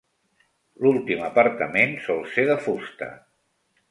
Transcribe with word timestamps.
L'últim 0.85 1.21
apartament 1.27 1.93
sol 2.07 2.25
ser 2.33 2.45
de 2.51 2.57
fusta. 2.65 3.13